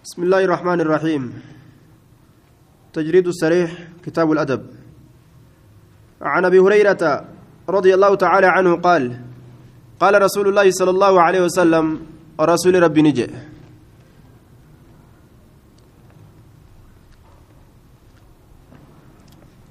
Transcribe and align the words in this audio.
بسم 0.00 0.22
الله 0.22 0.44
الرحمن 0.48 0.80
الرحيم. 0.80 1.22
تجريد 2.96 3.26
السريح 3.28 3.70
كتاب 4.04 4.32
الأدب. 4.32 4.62
عن 6.22 6.44
أبي 6.44 6.58
هريرة 6.58 7.24
رضي 7.68 7.94
الله 7.94 8.14
تعالى 8.14 8.46
عنه 8.46 8.76
قال 8.80 9.20
قال 10.00 10.22
رسول 10.22 10.48
الله 10.48 10.70
صلى 10.70 10.90
الله 10.90 11.20
عليه 11.20 11.40
وسلم 11.44 12.00
رسول 12.40 12.82
ربي 12.82 13.02
نجي 13.02 13.26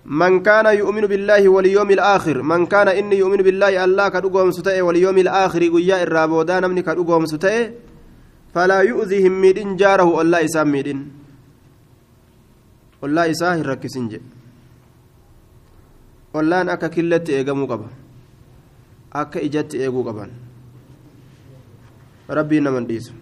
من 0.05 0.41
كان 0.45 0.65
يؤمن 0.77 1.05
بالله 1.09 1.49
واليوم 1.49 1.89
الآخر 1.91 2.41
من 2.41 2.65
كان 2.65 2.87
إني 2.87 3.17
يؤمن 3.17 3.37
بالله 3.37 3.83
الله 3.85 4.09
كدوغوم 4.09 4.51
ستئ 4.51 4.81
واليوم 4.81 5.17
الآخر 5.17 5.61
قيا 5.73 6.03
الرابودا 6.03 6.59
نمني 6.59 6.81
كدوغوم 6.81 7.25
ستئ. 7.25 7.88
فلا 8.53 8.79
يؤذيهم 8.81 9.41
ميدين 9.41 9.75
جاره 9.75 10.03
والله 10.03 10.45
إسام 10.45 10.71
ميدين. 10.71 10.99
والله 13.01 13.31
إساه 13.31 13.61
الركسين 13.61 14.09
جي. 14.09 14.21
والله 16.33 16.73
أكا 16.73 16.87
كلت 16.87 17.29
إيغمو 17.29 17.65
قبا. 17.65 17.89
أكا 19.13 19.39
إجت 19.45 19.75
إيغو 19.75 20.01
قبان 20.07 20.31
ربي 22.29 22.59
نمن 22.59 22.85
ديسو 22.87 23.13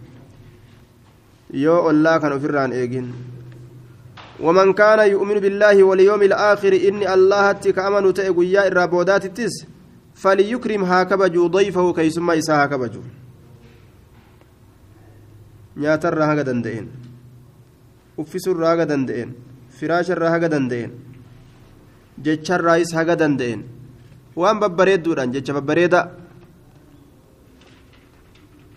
yoo 1.53 1.79
ollaa 1.89 2.19
kan 2.19 2.33
ofirraan 2.33 2.73
eegin 2.73 3.07
ومن 4.39 4.73
كان 4.73 4.99
يؤمن 5.11 5.39
بالله 5.39 5.83
واليوم 5.83 6.21
الآخر 6.21 6.73
إن 6.89 7.01
الله 7.07 7.51
كأمن 7.51 8.13
تأجو 8.13 8.41
يا 8.41 8.67
الرابودات 8.67 9.25
التس 9.25 9.65
فليكرم 10.13 10.83
هاكبجو 10.83 11.47
ضيفه 11.47 11.93
كيسما 11.93 12.37
إسا 12.37 12.63
هاكبجو. 12.63 13.01
Nyaatarraa 15.83 16.27
haga 16.31 16.43
danda'een 16.49 16.87
uffisurraa 18.23 18.71
haga 18.73 18.85
danda'een 18.91 19.33
firaasharraa 19.79 20.31
haga 20.35 20.49
danda'een 20.55 20.91
jecharraayis 22.27 22.93
haga 22.99 23.15
danda'een 23.23 23.61
waan 24.41 24.59
babbareedduudhaan 24.63 25.33
jecha 25.35 25.57
babbareeda 25.59 26.01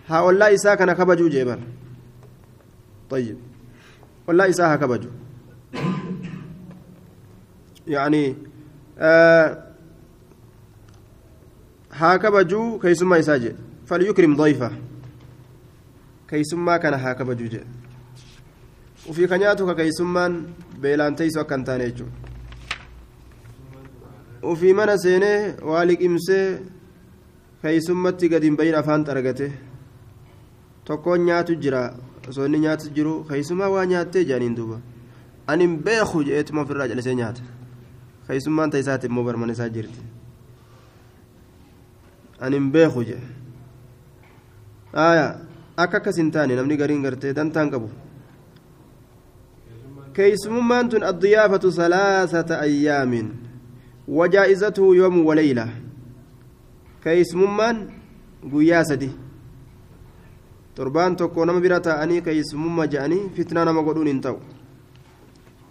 haa 0.09 0.23
ollaa 0.31 0.51
isaa 0.59 0.77
kana 0.81 0.95
kabajuu 1.03 1.31
jeebar 1.37 1.59
طيب 3.11 3.37
ollaa 4.31 4.47
isaa 4.47 4.69
haa 4.69 4.79
kabaju 4.79 5.11
يعني 7.87 8.23
haa 11.91 12.19
kabajuu 12.19 12.79
keeysummaa 12.79 13.19
isaa 13.25 13.39
jedhe 13.45 13.59
falyukrim 13.91 14.37
ضيفه 14.37 14.71
keeysummaa 16.31 16.79
kana 16.79 16.99
haa 17.05 17.15
kabajuu 17.21 17.49
jedhe 17.55 17.67
ufii 19.13 19.29
ka 19.33 19.39
nyaatu 19.45 19.67
ka 19.71 19.75
keeysummaan 19.81 20.37
beelaan 20.83 21.17
teeysu 21.23 21.41
akka 21.41 21.55
hin 21.57 21.65
taane 21.71 21.85
jechuudha 21.91 22.17
ufii 24.53 24.73
mana 24.83 24.99
seenee 24.99 25.39
waa 25.71 25.85
liqimsee 25.91 26.45
keeysummatti 27.63 28.29
gadi 28.35 28.47
hin 28.51 28.57
bayin 28.61 28.75
afaan 28.83 29.05
xaragate 29.09 29.51
tokkoon 30.85 31.21
nyaatu 31.31 31.55
jira 31.65 31.83
osoo 32.29 32.47
inni 32.47 32.59
nyaatu 32.67 32.91
jiru 33.01 33.13
keeysummaa 33.33 33.69
waa 33.75 33.85
nyaattee 33.93 34.25
jaaniin 34.31 34.57
duuba 34.61 34.81
ani 35.47 35.65
hin 35.67 35.77
beeku 35.89 36.23
jedheetuma 36.29 36.61
ofirraa 36.63 36.89
callisee 36.95 37.15
nyaata 37.21 37.43
keeysummaan 38.27 38.71
taisaati 38.71 39.07
immoo 39.13 39.25
barman 39.29 39.51
isaa 39.57 39.69
jirti 39.77 40.01
ani 42.41 42.57
hin 42.61 42.71
beeku 42.77 43.05
jedhe 43.13 43.27
aayaa 45.05 45.33
akka 45.77 45.97
akkas 45.99 46.17
hin 46.17 46.31
taane 46.31 46.55
namni 46.57 46.77
gariin 46.77 47.03
gartee 47.03 47.33
dantaan 47.35 47.71
qabu 47.71 47.91
keeysumummaan 50.13 50.89
tun 50.89 51.03
addiyaafatu 51.11 51.73
salaasata 51.73 52.59
ayyaamin 52.67 53.31
wajaa'izatuhu 54.19 54.95
yoomu 54.95 55.27
waleyla 55.29 55.69
keeysumummaan 57.05 57.77
guyyaa 58.53 58.85
sadi 58.85 59.11
torbaan 60.75 61.17
tokko 61.17 61.45
nama 61.47 61.61
bira 61.61 61.81
taa'anii 61.81 62.23
keeysumummaa 62.29 62.87
je'anii 62.87 63.23
fitnaa 63.37 63.65
nama 63.65 63.83
godhuun 63.83 64.11
hin 64.13 64.21
ta'u 64.27 64.41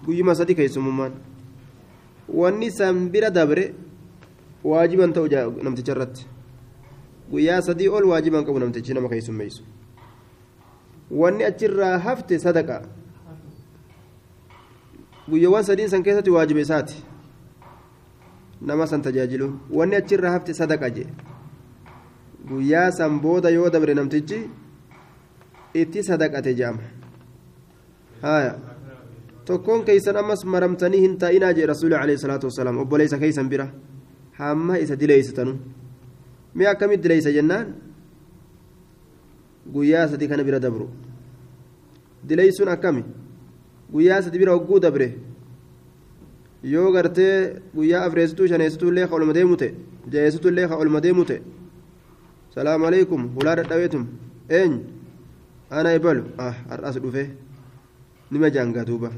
guyyuma 0.06 0.36
sadi 0.36 0.56
keeysumummaan 0.56 1.14
wanni 2.42 2.72
san 2.72 3.10
bira 3.10 3.30
dabre 3.30 3.74
waajiban 4.64 5.14
ta'u 5.14 5.28
namticha 5.64 5.92
irratti 5.98 6.26
guyyaa 7.32 7.62
sadii 7.62 7.90
ol 7.90 8.08
waajiban 8.14 8.46
qabu 8.46 8.60
namtichi 8.60 8.94
nama 8.94 9.10
keeysummeeysu 9.10 9.64
wanni 11.12 11.44
achirraa 11.44 11.98
hafte 11.98 12.40
sadaqa 12.40 12.82
guyyawwan 15.30 15.64
sadiin 15.64 15.90
san 15.90 16.04
keessatti 16.04 16.30
waajiba 16.30 16.60
isaati 16.62 17.04
nama 18.62 18.88
san 18.88 19.02
tajaajiluun 19.02 19.60
wanni 19.72 19.96
achirraa 19.96 20.32
hafte 20.32 20.54
sadaqa 20.54 20.90
jee 20.90 21.08
guyyaa 22.50 22.92
san 22.92 23.20
booda 23.20 23.50
yoo 23.50 23.70
dabre 23.70 23.94
namtichi 23.94 24.40
itti 25.74 26.04
sadaqate 26.04 26.54
je'ama 26.56 26.82
haya 28.22 28.56
tokkoon 29.46 29.84
keeysan 29.86 30.18
ammas 30.18 30.46
maramtanii 30.46 31.02
hin 31.02 31.18
taa'inaa 31.18 31.54
jee 31.54 31.66
rasuuli 31.66 31.96
alayhi 31.96 32.22
salaatu 32.22 32.48
wasalaam 32.50 32.78
obboleeysa 32.84 33.18
keeysan 33.24 33.50
bira 33.50 33.68
hamma 34.40 34.78
isa 34.80 34.96
dileeysitanu 34.96 35.54
mi 36.56 36.66
akkamit 36.66 37.04
dileeysa 37.04 37.32
jennaan 37.38 37.74
guyyaa 39.74 40.08
sadi 40.08 40.28
kana 40.28 40.44
bira 40.44 40.60
dabru 40.60 40.88
dileeysuun 42.28 42.70
akkami 42.76 43.04
guyyaa 43.94 44.22
sadi 44.22 44.40
bira 44.40 44.52
hogguu 44.54 44.80
dabre 44.80 45.08
yoo 46.64 46.92
gartee 46.92 47.62
guyyaa 47.76 48.04
afreessituu 48.08 48.48
shaneessituu 48.48 48.90
illee 48.92 49.08
olma 49.12 49.34
deemu 49.34 49.56
ta'e 49.58 49.74
jaheessituu 50.12 50.50
illee 50.52 50.66
olma 50.84 51.02
deemu 51.06 51.26
ta'e 51.26 51.42
salaamu 52.56 52.86
aleykum 52.90 53.30
hulaa 53.36 53.56
dhadhaweetum 53.60 54.08
eenyu 54.50 54.80
ana 55.70 55.94
ebalu 56.00 56.24
ah 56.38 56.54
har'as 56.70 56.98
dhufe 57.04 57.24
nima 58.32 58.50
jaangaa 58.56 58.86
duuba 58.90 59.12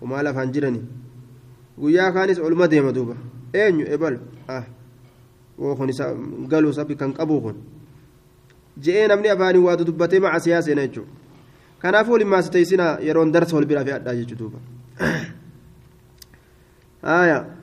homaa 0.00 0.22
lafaan 0.26 0.52
jirani 0.52 0.80
guyyaa 1.80 2.12
kaanis 2.16 2.38
olma 2.48 2.68
deema 2.68 2.92
duuba 2.92 3.16
eenyu 3.62 3.84
ebalu 3.94 4.18
ah 4.48 4.64
woo 5.58 5.76
kun 5.76 5.88
isa 5.92 6.14
galuu 6.52 6.72
sabbi 6.72 6.96
kan 6.96 7.12
qabu 7.12 7.40
kun 7.44 7.56
je'ee 8.84 9.08
namni 9.08 9.28
afaanii 9.28 9.64
waa 9.68 9.76
dubbatee 9.76 10.20
maca 10.20 10.40
siyaa 10.40 10.62
seena 10.62 10.86
jechuudha 10.86 11.12
kanaafuu 11.82 12.12
waliin 12.12 12.32
maasiteessina 12.34 12.98
yeroon 13.08 13.32
darsa 13.32 13.56
wal 13.56 13.66
bira 13.66 13.84
fi 13.84 13.92
addaa 13.92 14.14
jechuudha 14.14 14.60
آية 17.04 17.56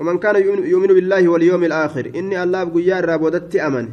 ومن 0.00 0.18
كان 0.18 0.36
يؤمن 0.66 0.86
بالله 0.86 1.28
واليوم 1.28 1.64
الآخر 1.64 2.10
إني 2.16 2.42
الله 2.42 2.64
بقيا 2.64 3.00
رابودت 3.00 3.56
أمن 3.56 3.88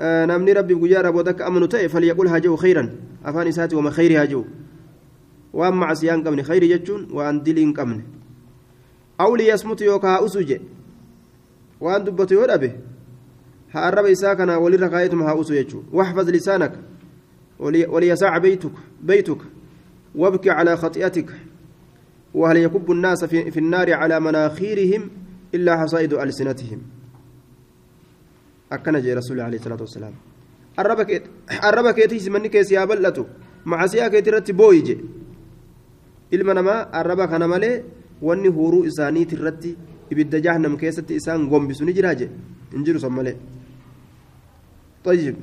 آه 0.00 0.26
نمني 0.26 0.52
ربي 0.52 0.74
بقيا 0.74 1.00
رابودك 1.00 1.42
أمن 1.42 1.68
تأي 1.68 1.88
فليقول 1.88 2.26
هاجو 2.28 2.56
خيرا 2.56 2.96
أفاني 3.24 3.52
ساتي 3.52 3.76
وما 3.76 3.90
خير 3.90 4.22
هاجو 4.22 4.44
وأما 5.52 5.76
معصيان 5.76 6.24
قمن 6.24 6.42
خير 6.42 6.64
جتون 6.64 7.08
وأن 7.12 7.42
دلين 7.42 7.72
قمن 7.72 8.02
أو 9.20 9.36
ليصمت 9.36 9.80
يوكا 9.80 10.24
أسوجي 10.24 10.60
وأن 11.80 12.04
دبت 12.04 12.32
يود 12.32 12.72
ها 13.74 13.88
الرب 13.88 14.06
إساكنا 14.06 14.56
ولرقايتم 14.56 15.22
ها 15.22 15.40
أسو 15.40 15.54
يجو. 15.54 15.82
واحفظ 15.92 16.30
لسانك. 16.30 16.72
ولي 17.58 17.86
وليسع 17.86 18.38
بيتك 18.38 18.72
بيتك. 19.02 19.38
وابكي 20.14 20.50
على 20.50 20.76
خطيئتك. 20.76 21.30
وهل 22.34 22.56
يكب 22.56 22.90
الناس 22.90 23.24
في, 23.24 23.50
في 23.50 23.60
النار 23.60 23.92
على 23.92 24.20
مناخيرهم 24.20 25.10
إلا 25.54 25.80
حصائد 25.80 26.12
ألسنتهم. 26.14 26.80
أكن 28.72 29.00
جاء 29.02 29.16
رسول 29.16 29.40
عليه 29.40 29.58
الصلاة 29.58 29.80
والسلام. 29.80 30.12
الرب 31.64 31.90
كيتي 31.90 32.30
مني 32.30 32.48
كيس 32.48 32.72
يا 32.72 32.84
بلتو 32.84 33.24
مع 33.66 33.86
سيا 33.86 34.08
كيتي 34.08 34.30
رتي 34.30 34.52
بويجي 34.52 34.98
ilma 36.34 36.54
namaa 36.54 36.88
arraba 36.92 37.28
kana 37.28 37.46
malee 37.48 37.82
wanni 38.22 38.48
huruu 38.48 38.84
isaaniiti 38.90 39.36
irratti 39.38 39.76
ibidda 40.12 40.40
jahannam 40.40 40.76
keessatti 40.82 41.18
isaan 41.20 41.48
gombisu 41.48 41.84
ni 41.84 41.92
jiraa 41.98 42.14
je 42.20 42.26
hin 42.72 42.84
jiru 42.86 43.00
san 43.04 43.12
malee 43.18 43.36
طيب 45.04 45.36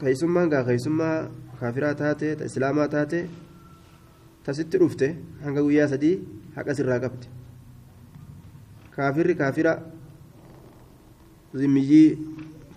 keeysummaan 0.00 0.48
gaa 0.50 0.64
keeysummaa 0.66 1.30
kaafiraa 1.60 1.94
taate 1.94 2.36
ta 2.38 2.44
islaamaa 2.50 2.88
taate 2.94 3.18
tasitti 4.46 4.78
dhufte 4.82 5.06
hanga 5.44 5.62
guyyaa 5.66 5.88
sadii 5.92 6.14
haqas 6.56 6.78
irraa 6.84 6.98
qabte 7.04 7.26
kaafirri 8.96 9.34
kaafira 9.42 9.72
zimmiyyii 11.62 12.08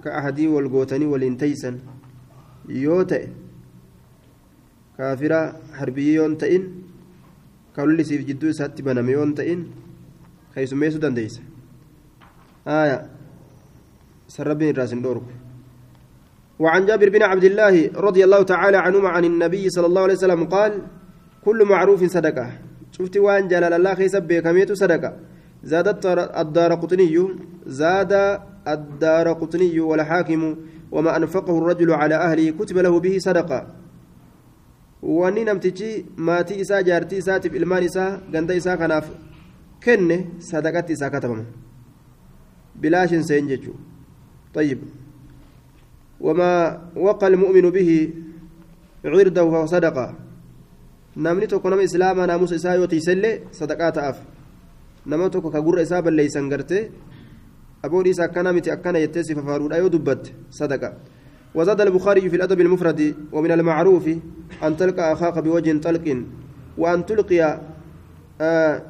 ka 0.04 0.10
ahadii 0.20 0.48
wal 0.56 0.70
gootanii 0.76 1.10
waliin 1.14 1.38
teeysan 1.44 1.80
yoo 2.84 3.04
ta'e 3.14 3.30
kaafira 4.98 5.40
harbiyyii 5.80 6.16
yoon 6.20 6.38
ta'in 6.44 6.64
ka 7.76 7.86
lullisiif 7.86 8.22
irraa 14.36 14.88
sin 14.88 15.02
dhoorgu 15.02 15.48
وعن 16.60 16.86
جابر 16.86 17.10
بن 17.10 17.22
عبد 17.22 17.44
الله 17.44 17.76
رضي 17.96 18.24
الله 18.24 18.42
تعالى 18.44 18.78
عنهما 18.78 19.10
عن 19.10 19.26
النبي 19.26 19.70
صلى 19.70 19.86
الله 19.86 20.02
عليه 20.02 20.14
وسلم 20.14 20.44
قال 20.46 20.72
كل 21.46 21.66
معروف 21.66 22.04
صدقة 22.04 22.48
شفت 22.92 23.18
وان 23.18 23.48
جلال 23.48 23.74
الله 23.74 23.94
خيسب 23.94 24.24
بكميت 24.28 24.72
صدقة 24.74 25.14
زاد 25.64 25.88
الدار 26.42 26.74
قطني 26.74 27.16
زاد 27.66 28.14
الدار 28.68 29.28
قطني 29.34 29.80
والحاكم 29.80 30.42
وما 30.92 31.18
أنفقه 31.18 31.58
الرجل 31.58 31.90
على 31.92 32.16
أهله 32.16 32.48
كتب 32.60 32.78
له 32.78 33.00
به 33.00 33.16
صدقة 33.20 33.60
wanni 35.04 35.44
namtichi 35.46 36.06
maatii 36.18 36.60
isaa 36.60 36.82
jaartii 36.84 37.18
isaatiif 37.22 37.54
ilmaan 37.56 37.84
isaa 37.84 38.18
ganda 38.34 38.54
isaa 38.60 38.78
kanaaf 38.78 39.06
kenne 39.86 40.18
sadaqatti 40.40 40.94
isaa 40.98 41.10
katabama 41.16 41.46
bilaashin 42.82 43.24
seen 43.24 43.48
jechuudha 43.52 43.97
طيب. 44.54 44.80
وما 46.20 46.82
وقى 46.96 47.28
المؤمن 47.28 47.70
به 47.70 48.10
عرضه 49.06 49.42
وصدقه 49.42 50.16
نمنتك 51.18 51.66
نم 51.66 51.80
اسلام 51.80 52.20
أنا 52.20 52.38
موسى 52.38 52.58
سايوتي 52.58 53.00
سل 53.00 53.40
صدقات 53.52 53.98
أف. 53.98 54.20
نمتك 55.08 55.42
كغر 55.42 55.82
اساب 55.82 56.08
لي 56.08 56.30
انغرتي 56.36 56.90
أبو 57.86 58.02
ريسا 58.02 58.26
كان 58.26 58.56
متي 58.56 58.74
اكن 58.74 58.96
يتسي 58.96 59.36
ففارود 59.36 59.74
أيو 59.74 59.88
دبت 59.88 60.34
صدقة. 60.52 60.94
وزاد 61.56 61.82
البخاري 61.82 62.30
في 62.30 62.36
الأدب 62.36 62.62
المفرد 62.62 63.16
ومن 63.32 63.52
المعروف 63.52 64.10
أن 64.64 64.78
تلقى 64.78 65.14
أخاك 65.14 65.40
بوجه 65.40 65.78
طلق. 65.78 66.24
وأن 66.78 67.06
تلقي 67.06 67.62
آه، 68.42 68.82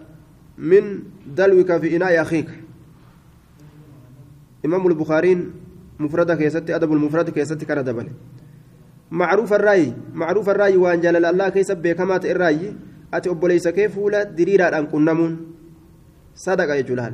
من 0.58 1.00
دلوك 1.36 1.78
في 1.78 1.96
إناء 1.96 2.22
أخيك. 2.22 2.50
إمام 4.66 4.88
البخاري 4.88 5.34
مفردة 6.00 6.36
كيستي 6.36 6.76
أدب 6.76 6.92
المفرد 6.94 7.30
كيستي 7.30 7.66
كان 7.66 7.84
دبل 7.84 8.08
معروف 9.12 9.54
الرأي 9.54 9.94
معروف 10.14 10.50
الرأي 10.50 10.78
وأن 10.78 11.02
جلال 11.02 11.26
الله 11.26 11.50
كيس 11.50 11.72
بكمات 11.72 12.26
الرأي 12.26 12.74
أتي 13.14 13.30
أبو 13.30 13.48
ليس 13.48 13.68
كيف 13.68 13.96
فولا 13.96 14.24
دريرا 14.24 14.78
أن 14.80 14.86
كنمون 14.88 15.32
صدق 16.36 16.70
يجلال 16.80 17.14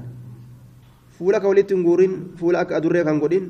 فولا 1.20 1.40
كوليت 1.40 1.74
نقورين 1.74 2.14
فولا 2.40 2.78
أدري 2.78 3.04
كان 3.04 3.20
قدين 3.22 3.46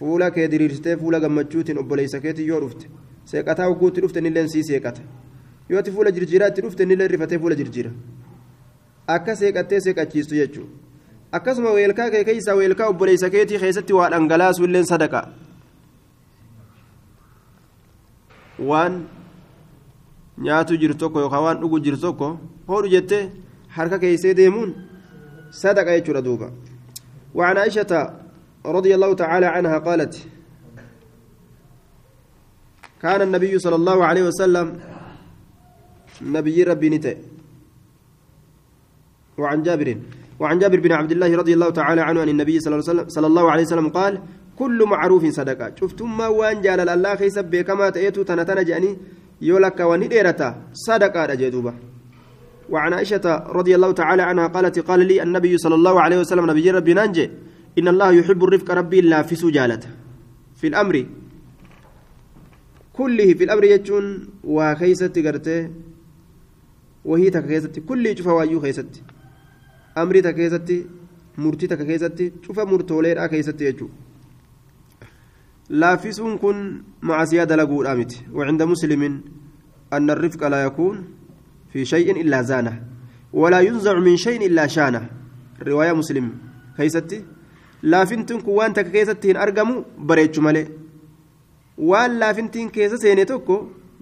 fuula 0.00 0.30
kee 0.30 0.48
diriirsitee 0.48 0.96
fuula 0.96 1.20
gammachuutiin 1.20 1.78
obboleessa 1.78 2.20
keetii 2.24 2.46
yoo 2.50 2.60
dhufte 2.60 2.86
seeqataa 3.30 3.66
hogguutti 3.70 4.00
dhufte 4.04 4.20
nilleen 4.24 4.48
sii 4.48 4.62
seeqata 4.68 5.02
yoo 5.68 5.78
ati 5.80 5.90
fuula 5.96 6.10
jirjiiraa 6.18 6.48
itti 6.52 6.62
dhufte 6.66 6.86
nillee 6.86 7.08
rifatee 7.12 7.38
fuula 7.42 7.54
jirjiira 7.60 7.90
akkasuma 11.32 11.70
weelkaa 11.78 12.10
kee 12.10 12.24
keessaa 12.28 12.56
weelkaa 12.60 12.88
obboleessa 12.92 13.30
keetii 13.34 13.58
keessatti 13.64 13.92
waa 13.98 14.10
dhangalaasuu 14.14 14.64
illee 14.68 14.84
sadaqa 14.92 15.20
waan 18.70 18.94
nyaatu 20.48 20.76
jiru 20.82 20.94
tokko 21.02 21.20
yookaan 21.24 21.44
waan 21.46 21.60
dhugu 21.62 21.80
jiru 21.86 21.98
tokko 22.06 22.28
hodhu 22.72 22.88
jettee 22.96 23.22
harka 23.76 23.98
keessee 24.04 24.34
deemuun 24.40 24.74
sadaqa 25.62 25.96
jechuudha 25.98 26.24
duuba 26.28 26.50
وعن 27.34 27.56
عائشة 27.62 27.92
رضي 28.66 28.94
الله 28.94 29.14
تعالى 29.14 29.46
عنها 29.46 29.78
قالت 29.78 30.14
كان 33.02 33.20
النبي 33.22 33.58
صلى 33.58 33.76
الله 33.76 33.98
عليه 34.04 34.22
وسلم 34.22 34.66
نبي 36.22 36.62
ربي 36.62 36.88
نتئ 36.90 37.16
وعن 39.38 39.62
جابر 39.62 39.88
وعن 40.40 40.58
جابر 40.58 40.80
بن 40.80 40.92
عبد 40.92 41.12
الله 41.12 41.36
رضي 41.36 41.52
الله 41.54 41.70
تعالى 41.70 42.00
عنه 42.00 42.20
عن 42.20 42.28
النبي 42.28 42.60
صلى 42.60 43.26
الله 43.26 43.50
عليه 43.50 43.62
وسلم, 43.62 43.88
قال 43.88 44.20
كل 44.56 44.84
معروف 44.86 45.26
صدقة. 45.26 45.74
شفتم 45.80 46.16
ما 46.16 46.26
وان 46.28 46.60
جال 46.60 46.88
الله 46.88 47.16
خيسب 47.16 47.56
كما 47.56 47.90
تأتوا 47.90 48.24
تنتنا 48.24 48.62
جاني 48.62 48.96
يولك 49.42 49.80
ونديرتا 49.80 50.62
صدقة 50.72 51.26
رجدوبة 51.26 51.74
وعن 52.70 52.92
عائشة 52.92 53.26
رضي 53.58 53.74
الله 53.74 53.92
تعالى 53.92 54.22
عنها 54.22 54.46
قالت 54.46 54.78
قال 54.78 55.00
لي 55.06 55.22
النبي 55.22 55.58
صلى 55.58 55.74
الله 55.74 56.00
عليه 56.00 56.18
وسلم 56.18 56.50
نبي 56.50 56.70
ربي 56.70 56.94
ننجي 56.94 57.30
إن 57.78 57.88
الله 57.88 58.12
يحب 58.12 58.44
الرفق 58.44 58.70
ربي 58.70 59.00
لا 59.00 59.22
في 59.22 59.34
سجالته. 59.36 59.88
في 60.56 60.66
الأمر 60.66 61.06
كله 62.92 63.34
في 63.34 63.44
الأمر 63.44 63.64
يجون 63.64 64.28
وخيست 64.44 65.18
قرته 65.18 65.70
وهي 67.04 67.30
تكيست 67.30 67.78
كل 67.88 68.18
شوف 68.18 68.26
وايو 68.26 68.60
خيست 69.94 69.98
أمري 69.98 70.20
تكيست 70.20 70.86
مرتي 71.38 71.66
تكيست 71.66 72.32
شوف 72.46 72.58
مرتولين 72.60 73.18
أكيست 73.18 73.60
يجو 73.60 73.88
لافسون 75.70 76.38
كن 76.38 76.82
مع 77.02 77.24
زيادة 77.24 77.56
لقول 77.56 77.86
أمت 77.86 78.12
وعند 78.32 78.62
مسلم 78.62 79.22
أن 79.92 80.10
الرفق 80.10 80.46
لا 80.48 80.64
يكون 80.64 81.04
في 81.72 81.84
شيء 81.84 82.20
إلا 82.20 82.42
زانه 82.42 82.82
ولا 83.32 83.60
ينزع 83.60 83.98
من 83.98 84.16
شيء 84.16 84.46
إلا 84.46 84.66
شانه 84.66 85.08
رواية 85.62 85.92
مسلم 85.92 86.32
كيستي 86.76 87.24
laafintiin 87.82 88.42
kun 88.42 88.54
waan 88.54 88.74
takka 88.74 88.92
keessatti 88.92 89.28
hin 89.28 89.36
argamu 89.36 89.84
bareechu 90.08 90.42
malee 90.42 90.66
waan 91.90 92.18
laafintiin 92.20 92.70
keessa 92.70 92.98
seene 92.98 93.24
tokko 93.24 93.56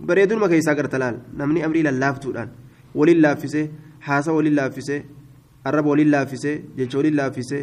bareeduma 0.06 0.48
keessaa 0.48 0.74
garta 0.74 0.98
laal 0.98 1.16
namni 1.40 1.62
amrii 1.66 1.84
lallaaftuudhaan 1.86 2.50
waliin 2.94 3.22
laaffisee 3.22 3.70
haasa 4.08 4.32
waliin 4.32 4.56
laaffisee 4.56 4.98
arraba 5.64 5.88
waliin 5.90 6.10
laaffisee 6.14 6.56
jecha 6.78 6.98
waliin 6.98 7.16
laaffisee 7.20 7.62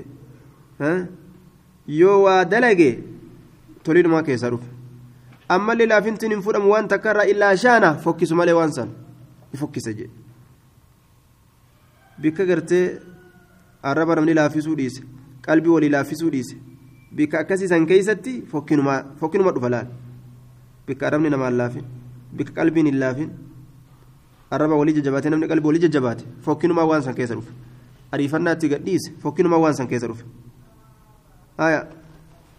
yoo 2.00 2.18
waa 2.25 2.45
dalage 2.53 2.89
toliinumaa 3.83 4.24
keessaa 4.30 4.50
dhufe 4.53 4.69
ammallee 5.57 5.88
laafintiin 5.94 6.31
hin 6.38 6.42
fudhamu 6.45 6.71
waan 6.75 6.88
takka 6.94 7.12
irraa 7.15 7.25
illaa 7.33 7.56
shaana 7.65 7.95
fokkisu 8.06 8.36
malee 8.42 8.53
waan 8.59 8.71
san 8.77 8.89
fokkise 9.63 9.94
jedhe 9.94 10.12
bikka 12.24 12.45
gartee 12.45 12.86
arraba 13.83 14.15
namni 14.15 14.33
laaffisuu 14.39 14.75
dhiise. 14.75 15.01
qalbii 15.45 15.69
walii 15.75 15.89
laaffisuu 15.95 16.30
dhiise 16.33 16.56
bikka 17.18 17.39
akkasiisan 17.39 17.86
keessatti 17.91 18.31
fokkinuma 18.51 19.51
dhufa 19.56 19.69
laal 19.74 19.88
bikka 20.88 21.07
arrabni 21.07 21.30
namaan 21.33 21.57
laafin 21.59 21.86
bikka 22.38 22.53
qalbiin 22.59 22.86
hin 22.89 23.00
laafin 23.03 23.30
arraba 24.57 24.75
walii 24.81 24.95
jajjabaate 24.98 25.30
namni 25.33 25.48
qalbii 25.51 25.68
walii 25.71 25.83
jajjabaate 25.86 26.24
fokkinumaa 26.48 26.86
waan 26.91 27.03
san 27.07 27.15
keessa 27.19 27.36
dhufe 27.39 27.51
ariifannaatti 28.11 28.69
gadhiise 28.73 29.11
fokkinumaa 29.21 29.59
waan 29.65 29.75
san 29.75 29.87
keessa 29.87 30.07
dhufe. 30.07 30.25
Haya 31.57 31.87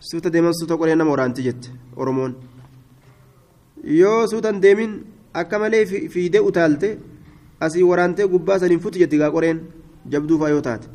suuta 0.01 0.31
deeman 0.31 0.55
suuta 0.55 0.77
qoree 0.77 0.95
nama 0.97 1.11
waraanti 1.11 1.43
jette 1.43 1.69
oromoon. 1.97 2.35
Yoo 4.01 4.27
suutan 4.27 4.61
deemin 4.63 4.93
akka 5.35 5.59
malee 5.59 5.85
fiidee 6.15 6.41
utaalte 6.51 6.99
asii 7.61 7.83
waraantee 7.91 8.27
gubbaa 8.29 8.59
saniin 8.59 8.81
futi 8.81 8.99
jetti 8.99 9.19
gaa 9.19 9.31
qoreen 9.31 9.61
jabduufaa 10.11 10.49
yoo 10.55 10.61
taate. 10.61 10.89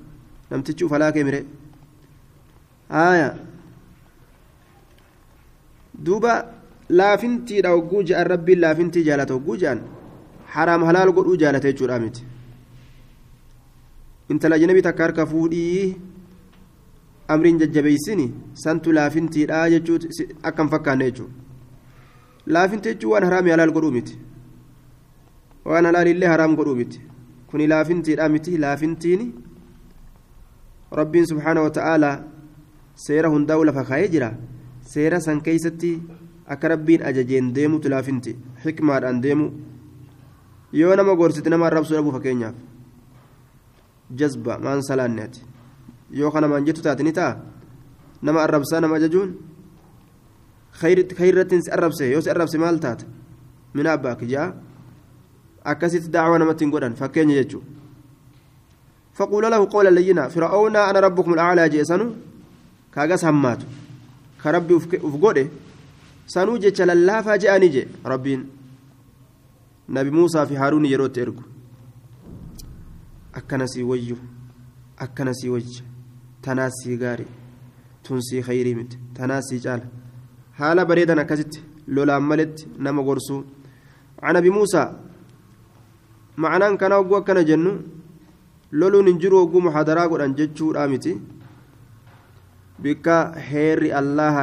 Namtichi 0.49 0.85
ufalaa 0.85 1.11
kee 1.11 1.23
miree 1.23 1.45
haya 2.89 3.27
duuba 6.05 6.33
laafintiidha 6.89 7.69
hogguu 7.75 8.01
je'an 8.09 8.27
rabbiin 8.33 8.59
laafintii 8.63 9.03
jaalata 9.07 9.33
hogguu 9.37 9.55
je'an 9.61 9.79
haraam 10.55 10.83
halaal 10.89 11.11
godhuu 11.17 11.37
jaalata 11.43 11.67
jechuudha 11.71 11.99
miti 12.03 12.25
intala 14.33 14.55
ajnabii 14.59 14.85
takka 14.87 15.03
harka 15.07 15.25
fuudhii 15.33 15.85
amriin 17.35 17.59
jajjabeeysini 17.61 18.25
santu 18.63 18.91
laafintiidha 18.97 19.61
jechuu 19.75 19.99
akka 20.49 20.63
hin 20.63 20.71
fakkaanne 20.73 21.11
jechuudha 21.11 21.33
laafinti 22.55 22.93
jechuun 22.93 23.13
waan 23.13 23.27
haraami 23.29 23.53
halaal 23.55 23.73
godhuu 23.77 23.91
miti 23.97 24.19
waan 25.71 25.85
halaalillee 25.89 26.29
haraam 26.33 26.55
godhuu 26.59 26.75
miti 26.81 27.01
kuni 27.51 27.67
laafintiidha 27.73 28.29
miti 28.35 28.57
laafintiini 28.65 29.27
rabbiin 31.01 31.27
subhaana 31.33 31.61
wa 31.67 31.75
ta'aalaa 31.77 32.15
seera 33.05 33.29
hundaa'u 33.35 33.63
lafa 33.69 33.83
kaayee 33.91 34.09
jira 34.15 34.31
seera 34.93 35.19
san 35.27 35.41
keeysatti 35.47 35.91
akka 36.55 36.73
rabbiin 36.73 37.05
ajajeen 37.11 37.53
deemutu 37.55 37.89
laafinti 37.93 38.35
xikmaadhaan 38.63 39.21
deemu 39.27 39.47
yoo 40.81 40.95
nama 40.95 41.15
gorsite 41.21 41.49
nama 41.53 41.67
arrabsuu 41.69 41.95
dhabuu 41.97 42.11
fakkeenyaaf 42.17 42.55
jazba 44.19 44.57
maan 44.59 44.81
salaanne 44.81 45.21
ati 45.23 45.41
yoo 46.11 46.31
kana 46.31 46.47
maan 46.47 46.65
jettu 46.65 46.81
taate 46.81 47.03
ni 47.03 47.13
ta'a 47.13 47.37
nama 48.21 48.43
arrabsaa 48.45 48.81
nama 48.81 48.95
ajajuun 48.95 49.35
khayirrattiin 51.17 51.61
si 51.61 51.71
arrabse 51.71 52.11
yoo 52.11 52.21
si 52.21 52.29
arrabse 52.29 52.57
maal 52.57 52.79
taata 52.79 53.05
mina 53.73 53.93
abbaak 53.93 54.23
jaa 54.33 54.49
akkasitti 55.63 56.09
daawaa 56.15 56.39
namatti 56.39 56.65
hin 56.65 56.71
godhan 56.71 56.95
fakkeenya 56.95 57.35
jechuudha 57.43 57.81
فقول 59.13 59.43
له 59.51 59.69
قولا 59.69 59.89
لينا 59.89 60.27
فرعون 60.27 60.75
أنا 60.75 60.99
ربكم 60.99 61.33
الاعلى 61.33 61.69
جيسانو 61.69 62.05
كاغاس 62.95 63.25
هماتو 63.25 63.65
كربي 64.43 64.75
افغودي 65.07 65.47
سانو 66.27 66.57
جيتش 66.57 66.81
للافا 66.81 67.35
جاني 67.35 67.67
جي 67.67 67.87
ربين 68.05 68.41
نبي 69.89 70.09
موسى 70.09 70.45
في 70.45 70.57
هارون 70.57 70.85
يروت 70.85 71.17
ارجو 73.36 73.44
اكنسي 73.54 73.82
ويو 73.82 74.16
اكنسي 74.98 75.48
وجه 75.48 75.82
تناسي 76.42 76.96
غاري 76.96 77.26
تنسي 78.04 78.42
خيري 78.42 78.74
مت 78.74 78.98
تناسي 79.14 79.56
جال 79.56 79.82
haala 80.58 80.84
bareedan 80.88 81.18
akkasitti 81.18 81.60
lolaan 81.94 82.24
maletti 82.30 82.66
nama 82.78 83.02
gorsuu 83.02 83.44
عن 84.22 84.36
ابي 84.36 84.50
موسى 84.50 84.82
معناه 86.38 86.74
كان 86.80 86.92
وقوا 86.92 87.20
كان 87.20 87.44
جنو 87.44 87.72
لولون 88.72 89.08
انجرو 89.08 89.36
وقوا 89.42 89.60
محاضرة 89.60 90.00
قران 90.08 90.34
جتشو 90.34 90.72
رامتي 90.72 91.20
بك 92.80 93.06
هيري 93.48 93.98
الله 93.98 94.36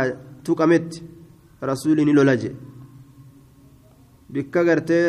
تقمت 0.45 0.89
رسولي 1.63 2.05
لولاجي 2.05 2.51
بك 4.29 4.55
غرتي 4.57 4.99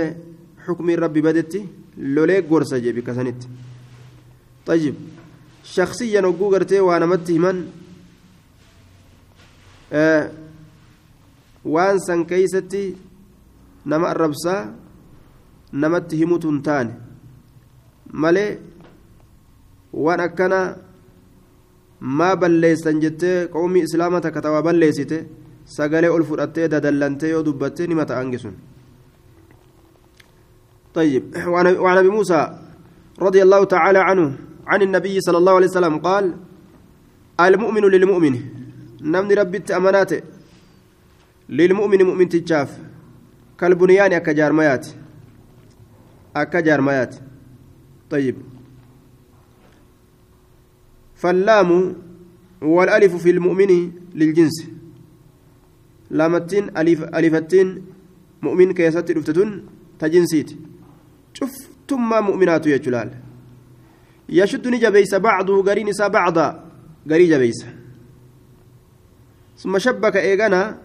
حكم 0.64 0.86
ربي 0.90 1.20
بدتي 1.20 1.60
لولي 1.98 2.40
قرصة 2.48 2.80
بك 2.96 3.08
سنت 3.12 3.40
طيب 4.69 4.95
شخصيا 5.63 6.21
وقوا 6.21 6.51
غرتي 6.53 6.79
وأنا 6.79 7.05
متهما 7.05 7.51
آه 9.93 10.31
وان 11.65 11.97
سن 11.99 12.23
كيستي 12.29 12.95
taane 16.67 16.93
malee 18.21 18.51
waan 19.93 20.21
akkana 20.27 20.59
maa 22.17 22.35
balleessan 22.41 23.01
jettee 23.03 23.47
qawmii 23.53 23.83
islaama 23.87 24.21
takka 24.25 24.41
tawaa 24.45 24.65
balleessite 24.67 25.17
sagalee 25.75 26.11
ol 26.15 26.23
fudhattee 26.29 26.67
dadallantee 26.73 27.29
yoo 27.35 27.45
dubbattee 27.47 27.87
nima 27.87 28.05
ta'angi 28.11 28.39
sun 28.45 28.57
طيب 30.93 31.23
وعن 31.83 31.97
ابي 31.97 32.09
موسى 32.09 32.39
رضي 33.21 33.41
الله 33.45 33.61
تعالى 33.63 33.99
عنه 33.99 34.48
عن 34.69 34.81
النبي 34.81 35.21
صلى 35.21 35.37
الله 35.37 35.55
عليه 35.55 35.67
وسلم 35.67 35.95
قال 35.97 36.25
المؤمن 37.39 37.83
للمؤمن. 37.93 38.35
نمني 39.01 39.33
ربي 39.33 39.63
اماناته 39.77 40.21
للمؤمن 41.49 41.99
مؤمن 42.03 42.29
تجاف. 42.29 42.69
كالبنيان 43.59 44.13
أكا 44.13 44.31
جارميات 44.31 44.87
أكا 46.35 46.59
جارميات 46.59 47.15
طيب. 48.09 48.35
فاللام 51.15 51.95
والألف 52.61 53.15
في 53.15 53.29
المؤمن 53.29 53.91
للجنس. 54.15 54.57
لامتين 56.11 56.77
ألف 56.77 57.03
ألفتين 57.03 57.67
مؤمن 58.41 58.73
كيست 58.73 59.11
رفتتون 59.11 59.49
تجنسيت. 59.99 60.49
شوف 61.33 61.51
ثم 61.89 62.23
مؤمنات 62.23 62.67
يا 62.67 62.77
جلال. 62.77 63.28
يشد 64.29 64.67
نجبيس 64.67 65.15
بعضه 65.15 65.63
قرين 65.63 65.89
بعضا 65.99 66.47
قري 67.09 67.27
جبيس. 67.27 67.65
ثم 69.57 69.77
شبك 69.77 70.15
إيغانا 70.15 70.77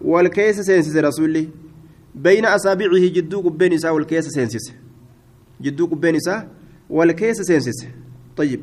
والكيس 0.00 0.60
سينسس 0.60 0.96
رسولي. 0.96 1.48
بين 2.14 2.46
أصابعه 2.46 3.04
جدو 3.16 3.40
قبين 3.40 3.72
إساء 3.72 3.94
والكيس 3.94 4.28
سينسس 4.28 4.72
جدو 5.60 5.86
قبين 5.86 6.16
إساء 6.16 6.48
والكيس 6.90 7.40
سينسس 7.40 7.86
طيب. 8.36 8.60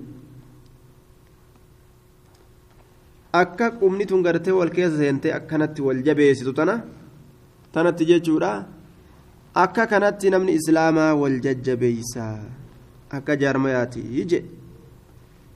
akka 3.33 3.71
qubni 3.71 4.05
tun 4.05 4.21
gartee 4.21 4.53
wal 4.53 4.69
keessa 4.69 4.97
seentee 4.97 5.33
akkanatti 5.33 5.81
wal 5.81 5.99
jabeessitu 6.05 6.53
tana 6.53 6.75
tanatti 7.73 8.05
jechuudha 8.05 8.51
akka 9.53 9.87
kanatti 9.87 10.29
namni 10.33 10.57
islaamaa 10.57 11.13
wal 11.15 11.39
jajjabeeysa 11.39 12.25
akka 13.09 13.35
jaarmayaati 13.37 14.25
je 14.25 14.43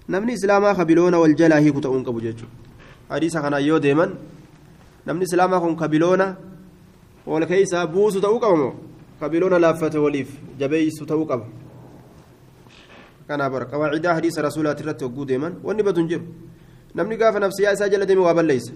namni 0.08 0.34
islaamaa 0.34 0.76
kabiloona 0.76 1.20
wal 1.20 1.34
jalaa 1.34 1.60
hiiku 1.60 1.82
ta'uun 1.82 2.04
qabu 2.06 2.22
jechuudha 2.22 2.54
hadiisa 3.10 3.42
kanaan 3.42 3.66
yoo 3.66 3.80
deeman 3.80 4.14
namni 5.06 5.26
islaamaa 5.26 5.60
kun 5.60 5.76
kabiloona 5.76 6.28
wal 7.26 7.46
keeysaa 7.48 7.88
buusu 7.88 8.22
ta'uu 8.22 8.40
qaba 8.40 8.56
moo 8.56 8.74
kabiloona 9.20 9.60
laaffate 9.60 9.98
waliif 9.98 10.30
jabeeysu 10.60 11.06
ta'uu 11.06 11.26
qaba 11.26 11.46
kanaaf 13.28 13.52
bara 13.52 13.66
qawaacidaa 13.66 14.14
hadiisa 14.14 14.42
rasuulaati 14.42 14.84
irratti 14.84 15.04
hogguu 15.06 15.26
deeman 15.26 15.58
wanni 15.64 15.84
hin 15.84 16.08
jiru 16.08 16.26
namni 16.96 17.18
gaafa 17.18 17.40
nafsiyaa 17.40 17.74
isaa 17.74 17.90
jala 17.90 18.06
deeme 18.06 18.22
waa 18.22 18.34
balleeysa 18.34 18.74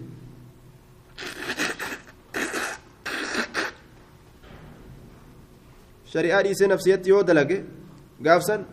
shari'aa 6.14 6.44
dhiisee 6.46 6.68
nafsiyatti 6.74 7.10
yoo 7.14 7.24
dalage 7.30 7.58
gaafsan 8.26 8.66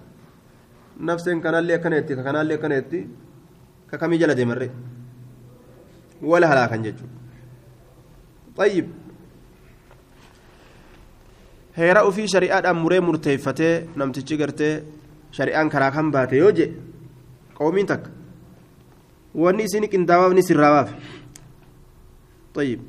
nafseen 1.11 1.41
kanaallee 1.45 1.77
akkana 1.79 2.01
jetti 2.01 2.17
ka 2.19 2.23
kanaallee 2.29 2.59
akkana 2.59 2.81
jetti 2.81 3.07
ka 3.91 3.99
kamii 3.99 4.19
jala 4.23 4.35
deemarre 4.41 4.69
wala 6.23 6.47
halaakan 6.53 6.83
jechuudha 6.89 7.19
طيب 8.59 8.87
ofii 11.79 12.29
shari'aadhaan 12.29 12.77
muree 12.83 13.01
murteeffatee 13.01 13.75
namtichi 13.97 14.37
gartee 14.37 14.83
shari'aan 15.31 15.71
karaa 15.71 15.91
kan 15.91 16.11
baate 16.11 16.37
yoo 16.43 16.51
je 16.59 16.67
qoomiin 17.59 17.87
takka 17.87 18.11
wanni 19.35 19.63
isin 19.69 19.87
qindaawaaf 19.93 20.33
ni 20.35 20.43
sirraawaaf 20.43 20.91
طيب 22.55 22.81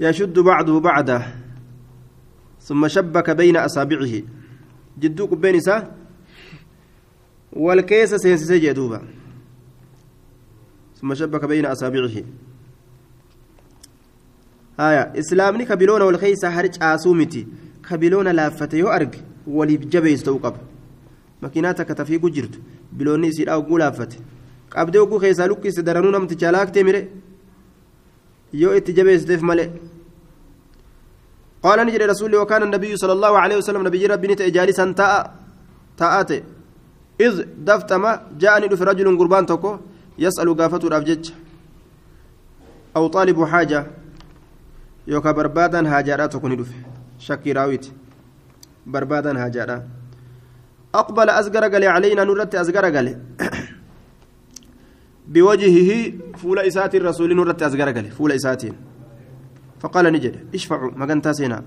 يشد 0.00 0.38
بعضه 0.38 0.80
بعضه 0.80 1.22
ثم 2.60 2.88
شبك 2.88 3.30
بين 3.30 3.56
أصابعه. 3.56 4.22
جدوك 4.98 5.34
بين 5.34 5.60
سا؟ 5.60 5.94
والكيس 7.52 8.14
سينسي 8.14 8.58
جدوبا 8.58 9.02
ثم 11.00 11.14
شبك 11.14 11.44
بين 11.44 11.66
أصابعه. 11.66 12.24
هايا 14.80 15.18
إسلامني 15.18 15.64
كبيلون 15.64 16.02
والخيس 16.02 16.44
هرج 16.44 16.82
آسومتي. 16.82 17.46
كبيلون 17.90 18.28
لافته 18.28 18.76
يو 18.76 18.88
أرج 18.88 19.14
ولي 19.46 19.76
جبيس 19.76 20.22
توقب. 20.22 20.54
مكيناتك 21.42 21.88
تفيق 21.88 22.26
جرت 22.26 22.60
بلوني 22.92 23.32
سير 23.32 23.52
أو 23.52 23.60
قلافته 23.60 24.18
qabdee 24.76 24.98
oguu 24.98 25.18
keessaa 25.20 25.46
lukkiste 25.48 25.82
daranuu 25.82 26.10
namticha 26.10 26.52
laaktee 26.52 26.82
mire 26.84 27.00
yoo 28.52 28.74
itti 28.78 28.92
jabeessiteef 28.98 29.42
malee 29.48 29.68
ni 31.74 31.92
jedhe 31.92 32.06
rasuulli 32.06 32.36
وكان 32.36 32.62
النبي 32.62 32.96
صلى 32.96 33.12
الله 33.12 33.38
عليه 33.38 33.56
وسلم 33.56 33.86
نبي 33.86 34.06
ربي 34.06 34.26
نتأ 34.28 34.48
جالسا 34.48 34.92
تاء 34.92 35.34
تاءت 35.96 36.42
إذ 37.20 37.44
دفتما 37.58 38.20
جاءني 38.38 38.76
في 38.76 38.84
رجل 38.84 39.18
قربان 39.18 39.46
تكو 39.46 39.78
يسأل 40.18 40.56
قافته 40.56 40.88
الأفجج 40.88 41.30
أو 42.96 43.06
طالب 43.06 43.44
حاجة 43.44 43.86
يوكا 45.06 45.30
بربادا 45.32 45.80
هاجارات 45.88 46.32
تكون 46.32 46.56
دف. 46.56 46.70
شكي 47.18 47.52
راويت. 47.52 47.86
بربادا 48.86 49.44
هاجارات 49.44 49.84
أقبل 50.94 51.30
أزقر 51.30 51.64
قلي 51.74 51.86
علينا 51.86 52.24
نرت 52.24 52.54
أزقر 52.54 52.84
قلي 52.96 53.18
بوجهه 55.32 56.12
فول 56.36 56.58
إسات 56.58 56.94
الرسول 56.94 57.36
نرت 57.36 57.62
أزقر 57.62 57.88
قلي 57.96 58.10
فول 58.10 58.32
إساتين 58.32 58.74
فقال 59.80 60.12
نجد 60.12 60.54
اشفعوا 60.54 60.90
مقنتا 60.90 61.32
سينا 61.32 61.62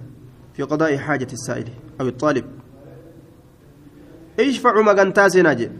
في 0.54 0.63
قضاء 0.63 0.98
حاجة 0.98 1.28
السائل 1.34 1.70
أو 2.01 2.08
الطالب. 2.08 2.46
اشفعوا 4.39 4.84
مقنتا 4.84 5.30
سينا 5.30 5.54
جي. 5.54 5.70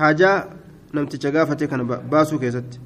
حاجة 0.00 0.48
نمت 0.94 1.16
جافته 1.16 1.66
كان 1.66 1.84
باسو 1.84 2.38
كيست. 2.38 2.80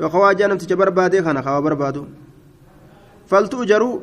وخواجة 0.00 0.46
نمت 0.46 0.72
بربادي 0.72 1.22
كان 1.22 1.42
خوا 1.42 1.60
بربادو. 1.60 2.06
فلتؤجروا. 3.26 4.00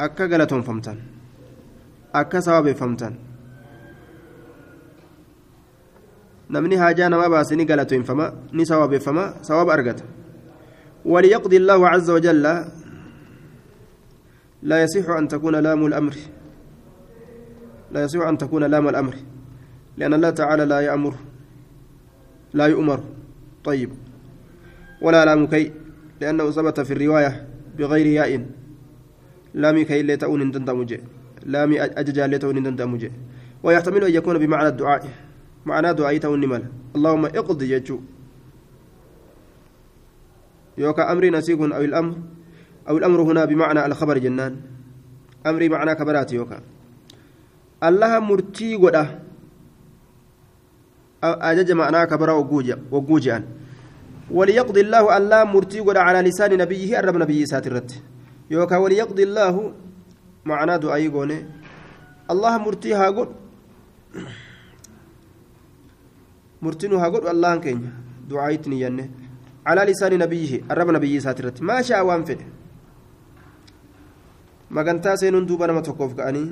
أكا 0.00 0.26
قلتهم 0.26 0.62
فمتان 0.62 0.98
أكا 2.14 2.40
سواب 2.40 2.72
فمتان 2.72 3.14
namni 6.52 6.76
haajaa 6.76 7.08
namaa 7.08 7.28
baase 7.28 7.56
ni 7.56 7.64
galatoonfama 7.64 8.32
ni 8.52 8.66
sawabeeffama 8.66 9.34
sawaaba 9.40 9.74
argata. 9.74 10.04
وليقضي 11.04 11.56
الله 11.56 11.88
عز 11.88 12.10
وجل 12.10 12.42
لا 14.62 14.82
يصح 14.82 15.10
أن 15.10 15.28
تكون 15.28 15.54
لام 15.56 15.86
الأمر. 15.86 16.14
لا 17.90 18.02
يصح 18.02 18.22
أن 18.22 18.38
تكون 18.38 18.64
لام 18.64 18.88
الأمر. 18.88 19.14
لأن 19.98 20.14
الله 20.14 20.30
تعالى 20.30 20.64
لا 20.64 20.80
يأمر 20.80 21.14
لا 22.54 22.66
يؤمر. 22.66 23.00
طيب. 23.64 23.90
ولا 25.02 25.24
لام 25.24 25.46
كي 25.46 25.72
لأنه 26.20 26.50
ثبت 26.50 26.80
في 26.80 26.92
الرواية 26.94 27.46
بغير 27.78 28.06
ياء. 28.06 28.46
لام 29.54 29.82
كي 29.82 30.02
لتؤن 30.02 30.52
تندمج 30.52 30.90
لام 31.46 31.70
أججال 31.72 32.30
لتؤن 32.30 32.62
تندمج 32.62 33.10
ويحتمل 33.62 34.04
أن 34.04 34.14
يكون 34.14 34.38
بمعنى 34.38 34.68
الدعاء. 34.68 35.02
معنى 35.66 35.94
دعاء 35.94 36.26
مال 36.26 36.64
اللهم 36.96 37.24
اقضي 37.26 37.66
يجو 37.72 37.98
يوكا 40.78 41.12
أمر 41.12 41.24
نسيق 41.30 41.60
أو 41.62 41.82
الأمر 41.82 42.14
أو 42.88 42.98
الأمر 42.98 43.22
هنا 43.22 43.44
بمعنى 43.44 43.86
الخبر 43.86 44.18
جنان. 44.18 44.56
أمري 45.46 45.68
معنى 45.68 45.94
كبرات 45.94 46.32
يوكا. 46.32 46.58
الله 47.82 48.18
مرتي 48.18 48.74
قده 48.76 49.06
أجج 51.24 51.72
معناه 51.72 52.04
كبر 52.04 52.30
وجوجا 52.90 53.44
وليقضي 54.30 54.80
الله 54.80 55.16
الله 55.16 55.44
مرتي 55.44 55.80
على 55.86 56.28
لسان 56.28 56.58
نبيه 56.58 56.98
الرب 56.98 57.16
نبي 57.16 57.46
ساترت 57.46 58.02
يوكا 58.50 58.76
وليقضي 58.76 59.22
الله 59.22 59.72
معناه 60.44 60.76
دعائي 60.76 61.08
قوني 61.08 61.46
الله 62.30 62.58
مرتي 62.58 62.94
هاقول 66.62 66.70
مرتين 66.70 66.92
هاقول 66.94 67.28
الله 67.28 67.56
كينيا 67.56 67.92
دعايتني 68.30 68.80
ينه 68.80 69.06
على 69.66 69.82
لسان 69.90 70.18
نبيه 70.18 70.62
الرب 70.70 70.88
نبي 70.90 71.20
ساترت 71.20 71.62
ما 71.62 71.82
شاء 71.82 72.06
وانفد 72.06 72.40
magantaa 74.72 75.20
seenuun 75.20 75.44
duuba 75.44 75.66
nama 75.68 75.82
tokkoof 75.84 76.16
ka'anii 76.16 76.48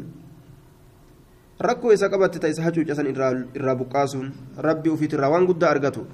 rakkoo 1.67 1.93
isa 1.97 2.13
qabatte 2.13 2.37
ta 2.37 2.53
isa 2.53 2.61
hacuucasan 2.61 3.09
irraa 3.09 3.75
buqqaasuun 3.81 4.29
rabbi 4.61 4.93
ufiit 4.93 5.17
irraa 5.17 5.33
waan 5.33 5.49
guddaa 5.49 5.73
argatu. 5.73 6.05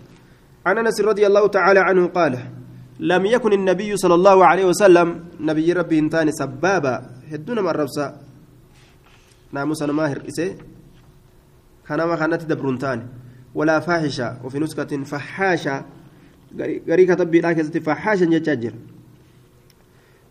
عن 0.67 0.79
انس 0.83 0.99
رضي 1.01 1.27
الله 1.27 1.47
تعالى 1.47 1.81
عنه 1.81 2.07
قال 2.11 2.35
لم 3.01 3.23
يكن 3.27 3.53
النبي 3.53 3.91
صلى 4.03 4.15
الله 4.19 4.39
عليه 4.51 4.67
وسلم 4.67 5.09
نبي 5.41 5.73
ربي 5.73 5.99
انتاني 5.99 6.33
سبابا 6.35 6.95
هدونا 7.31 7.63
من 7.63 7.71
الربسا 7.71 8.07
ناموسا 9.55 9.87
ماهر 9.87 10.27
إسي 10.29 10.47
كان 11.87 12.01
ما 12.03 12.17
كانت 12.19 12.43
دبرونتان 12.51 12.99
ولا 13.57 13.81
فاحشة 13.81 14.45
وفي 14.45 14.59
نسخة 14.61 14.93
فحاشة 15.09 15.77
غري 16.89 17.05
كتب 17.09 17.31
بلاكزة 17.31 17.81
فحاشة 17.81 18.25
جاجر 18.47 18.75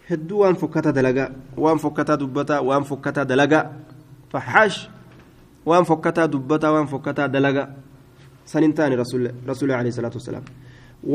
hedduu 0.10 0.40
waan 0.46 0.56
fokkataa 0.62 0.94
dalagaa 0.94 1.30
waan 1.58 1.80
fokkataa 1.82 2.18
dubbataa 2.22 2.62
waan 2.62 2.84
fokkataa 2.86 3.26
dalagaa 3.26 3.64
faxaash 4.30 4.78
waan 5.66 5.86
fokkataa 5.90 6.28
dubbataa 6.34 6.72
waan 6.78 6.88
fokkataa 6.88 7.28
dalagaa 7.28 7.68
sanin 8.46 8.74
taane 8.78 8.96
rasuuli 9.50 9.74
alayhi 9.74 9.92
salaatu 9.98 10.22
wasalaam 10.22 10.46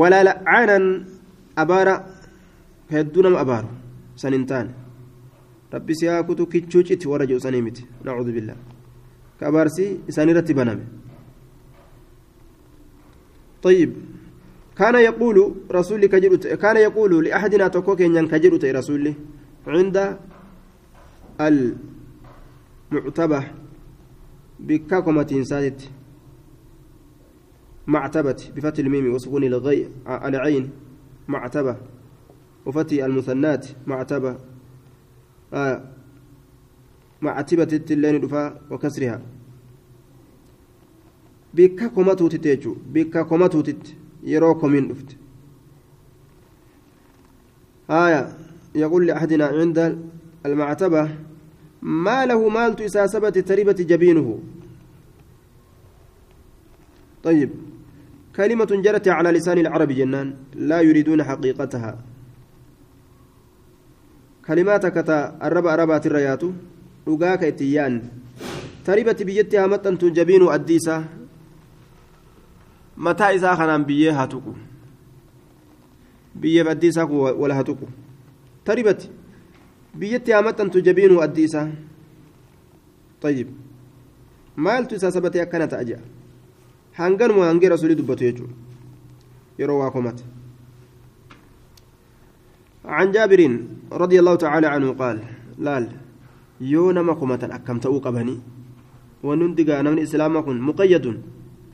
walaa 0.01 0.25
la'aanan 0.29 0.85
abaara 1.63 1.95
hedduu 2.91 3.23
nama 3.23 3.39
abaaru 3.47 3.69
sanin 4.23 4.47
taane 4.51 4.71
rabbi 5.73 5.95
si 5.95 6.07
haa 6.11 6.23
kutu 6.27 6.47
kichuu 6.47 6.83
citi 6.83 7.09
warra 7.09 7.27
jedhu 7.31 7.41
sanii 7.47 7.63
miti 7.63 7.87
nacuudhu 8.05 8.33
billaa 8.33 8.59
ka 9.39 9.47
abaarsi 9.51 9.85
isaanirratti 10.11 10.55
baname 10.55 10.85
طيب. 13.63 13.93
كان 14.77 14.95
يقول 14.95 15.55
رسول 15.73 16.07
كجرت 16.07 16.47
كان 16.47 16.77
يقول 16.77 17.25
لأحدنا 17.25 17.69
تكوكين 17.69 18.29
كجرت 18.29 18.65
رسول 18.65 19.15
عند 19.67 20.17
المعتبة 22.91 23.45
بكاكمة 24.61 25.43
سادت 25.43 25.91
معتبة 27.87 28.37
بفتح 28.57 28.79
الميم 28.79 29.15
وسكون 29.15 29.45
الغي 29.45 29.89
العين 30.09 30.71
معتبة 31.29 31.77
وفتح 32.67 33.05
المثنات 33.05 33.67
معتبة 33.87 34.37
آه 35.55 35.85
معتبة 37.23 37.81
اللين 37.91 38.29
وكسرها. 38.71 39.23
بكاكمة 41.55 42.15
تتيجو 42.15 42.77
بكاكمة 42.95 43.47
تتيجو 43.47 44.01
yeroo 44.25 44.55
komiin 44.55 44.89
dhufte 44.89 45.15
آية 47.91 48.29
يقول 48.75 49.07
لأحدنا 49.07 49.47
عند 49.47 49.99
المعتبة 50.47 51.11
ما 51.83 52.27
له 52.27 52.49
مالت 52.49 52.81
إساسبة 52.81 53.31
تربة 53.31 53.73
جبينه 53.73 54.39
طيب 57.25 57.51
كلمة 58.37 58.71
جرت 58.85 59.09
على 59.09 59.31
لسان 59.31 59.59
العرب 59.59 59.89
جنان 59.93 60.35
لا 60.55 60.81
يريدون 60.81 61.23
حقيقتها 61.23 61.99
كلماتك 64.47 64.97
الربا 65.43 65.75
ربات 65.75 66.07
الريات 66.07 66.43
رقاك 67.09 67.45
اتيان 67.45 67.95
تربة 68.85 69.19
بيتها 69.21 69.67
متن 69.67 69.97
جبين 70.13 70.43
أديسة 70.49 71.05
mataa 73.07 73.33
isaa 73.39 73.57
kanaan 73.61 73.85
biyyee 73.91 74.13
haa 74.19 74.27
tuqu 74.33 74.53
biyyee 76.41 76.65
addii 76.73 76.93
isaa 76.95 77.07
wala 77.43 77.55
haa 77.59 77.69
tuqu 77.71 77.87
taribati 78.65 79.07
biyyatti 80.01 80.33
haa 80.33 80.47
maxxantu 80.49 80.85
jabiinuu 80.89 81.23
addii 81.29 81.47
isaa 81.51 81.69
طيب 83.23 83.49
maaltu 84.57 84.95
isaa 84.97 85.13
sabatee 85.13 85.43
akkana 85.45 85.67
ta'a 85.73 85.85
jedha 85.85 86.05
hanganuma 86.99 87.49
hangee 87.49 87.69
rasuulii 87.73 87.99
dubbatu 88.01 88.25
jechuudha 88.25 88.55
yeroo 89.61 89.81
waa 89.85 89.91
komate 89.97 90.25
عن 92.85 93.13
جابر 93.13 93.41
رضي 93.93 94.17
الله 94.21 94.35
تعالى 94.35 94.67
عنه 94.67 94.89
قال 94.97 95.19
لال 95.59 95.85
يوم 96.61 96.97
ما 97.07 97.15
كمت 97.15 97.45
أكم 97.45 97.79
تأوق 97.85 98.09
بني 98.09 98.37
ونندق 99.23 99.69
نمن 99.85 99.99
إسلام 100.09 100.33
مقيد 100.69 101.07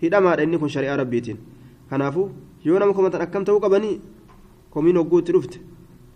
hidhamaadha 0.03 0.43
inni 0.47 0.59
kun 0.59 0.69
shari'aa 0.75 0.97
rabbiitiin 1.03 1.39
kanaafuu 1.91 2.29
yoo 2.65 2.79
nama 2.79 2.93
komatan 2.95 3.23
akkam 3.27 3.45
ta'uu 3.45 3.61
qabanii 3.61 4.01
komiin 4.71 4.97
hogguutti 5.01 5.33
dhufte 5.33 5.59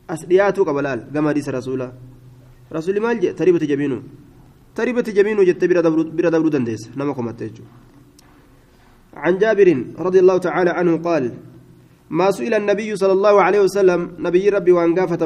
as 0.08 0.26
dhiyaatuu 0.28 0.64
qaba 0.64 0.82
laal 0.86 1.00
gama 1.14 1.28
hadiisa 1.30 1.52
rasuulaa 1.58 1.92
rasuulli 2.76 3.00
maal 3.04 3.20
jedhe 3.22 3.36
taribati 3.40 3.66
jabiinuu 3.72 4.02
taribati 4.74 5.12
jabiinuu 5.18 5.44
jette 5.50 5.68
bira 5.68 6.30
dabruu 6.30 6.50
dandeessa 6.56 6.90
nama 6.96 7.14
komatte 7.14 7.44
jechuudha 7.48 7.80
عن 9.14 9.38
جابر 9.38 9.68
رضي 9.98 10.18
الله 10.20 10.38
تعالى 10.38 10.70
عنه 10.70 10.96
قال 10.96 11.34
ما 12.10 12.30
سئل 12.30 12.54
النبي 12.54 12.96
صلى 12.96 13.12
الله 13.12 13.42
عليه 13.42 13.60
وسلم 13.66 14.00
نبي 14.18 14.48
ربي 14.48 14.72
وان 14.72 14.94